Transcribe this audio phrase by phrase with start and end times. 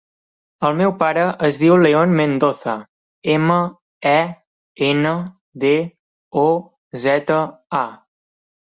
[0.69, 2.75] El meu pare es diu León Mendoza:
[3.35, 3.59] ema,
[4.15, 4.17] e,
[4.91, 5.15] ena,
[5.67, 5.77] de,
[6.47, 6.49] o,
[7.07, 7.41] zeta,
[7.87, 7.89] a.